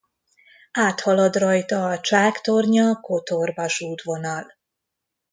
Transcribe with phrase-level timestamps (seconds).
[0.79, 4.53] Áthalad rajta a Csáktornya–Kotor-vasútvonal.